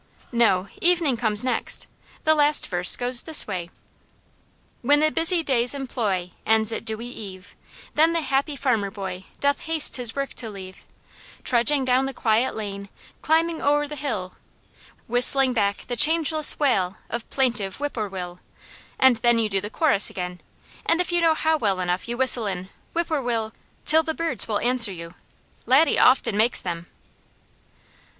[0.31, 1.85] "No, evening comes yet.
[2.23, 3.69] The last verse goes this way:
[4.81, 7.55] "'When the busy day's employ, ends at dewy eve,
[7.93, 10.87] Then the happy farmer boy, doth haste his work to leave,
[11.43, 12.89] Trudging down the quiet lane,
[13.21, 14.33] climbing o'er the hill,
[15.07, 18.39] Whistling back the changeless wail, of plaintive whip poor will,'
[18.97, 20.41] and then you do the chorus again,
[20.83, 23.53] and if you know how well enough you whistle in, 'whip poor will,'
[23.85, 25.13] 'til the birds will answer you.
[25.67, 26.87] Laddie often makes them."